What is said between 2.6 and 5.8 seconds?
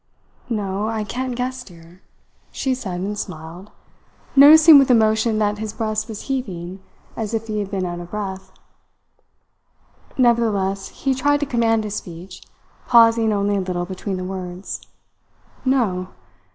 said, and smiled, noticing with emotion that his